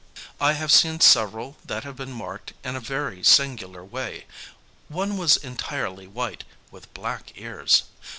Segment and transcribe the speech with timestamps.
[0.39, 4.25] I have seen several that have been marked in a very singular way.
[4.87, 7.83] One was entirely white, with black ears.